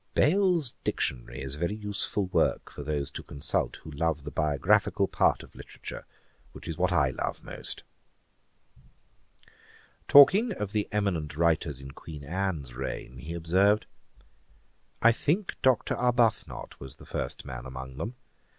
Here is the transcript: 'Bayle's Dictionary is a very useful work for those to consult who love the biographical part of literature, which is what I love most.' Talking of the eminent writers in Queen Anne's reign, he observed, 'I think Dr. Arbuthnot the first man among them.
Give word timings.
'Bayle's 0.15 0.73
Dictionary 0.83 1.41
is 1.43 1.57
a 1.57 1.59
very 1.59 1.75
useful 1.75 2.25
work 2.25 2.71
for 2.71 2.81
those 2.83 3.11
to 3.11 3.21
consult 3.21 3.75
who 3.83 3.91
love 3.91 4.23
the 4.23 4.31
biographical 4.31 5.07
part 5.07 5.43
of 5.43 5.53
literature, 5.53 6.07
which 6.53 6.67
is 6.67 6.75
what 6.75 6.91
I 6.91 7.11
love 7.11 7.43
most.' 7.43 7.83
Talking 10.07 10.53
of 10.53 10.71
the 10.71 10.89
eminent 10.91 11.37
writers 11.37 11.79
in 11.79 11.91
Queen 11.91 12.23
Anne's 12.23 12.73
reign, 12.73 13.17
he 13.19 13.35
observed, 13.35 13.85
'I 15.03 15.11
think 15.11 15.53
Dr. 15.61 15.93
Arbuthnot 15.93 16.77
the 16.79 17.05
first 17.05 17.45
man 17.45 17.67
among 17.67 17.97
them. 17.97 18.15